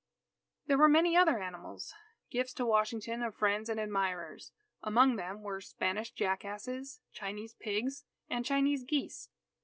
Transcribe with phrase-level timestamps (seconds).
[0.65, 1.93] There were many other animals
[2.31, 4.51] gifts to Washington of friends and admirers.
[4.81, 9.29] Among them were Spanish jackasses, Chinese pigs, and Chinese geese.